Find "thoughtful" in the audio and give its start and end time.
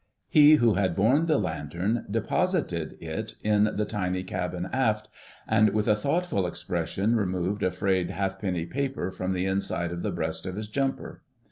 5.95-6.47